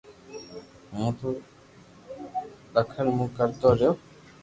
[0.93, 1.29] ھون تو
[2.73, 3.91] دڪل مون ڪرتو رھيو